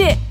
[0.00, 0.29] Push it.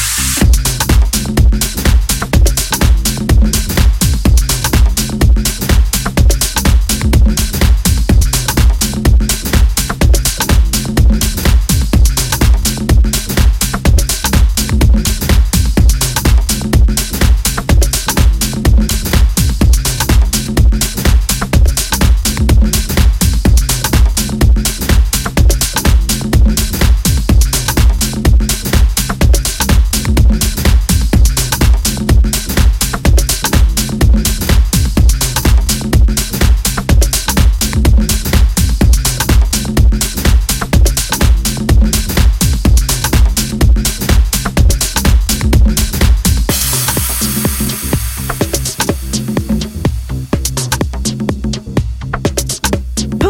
[0.00, 0.49] Push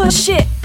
[0.03, 0.60] Push it.